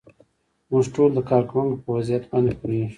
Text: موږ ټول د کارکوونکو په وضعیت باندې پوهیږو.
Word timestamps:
موږ 0.69 0.83
ټول 0.95 1.09
د 1.15 1.19
کارکوونکو 1.29 1.81
په 1.83 1.89
وضعیت 1.97 2.23
باندې 2.31 2.51
پوهیږو. 2.59 2.89